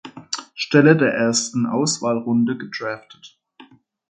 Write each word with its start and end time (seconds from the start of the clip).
Stelle 0.55 0.97
der 0.97 1.13
ersten 1.13 1.67
Auswahlrunde 1.67 2.57
gedraftet. 2.57 3.37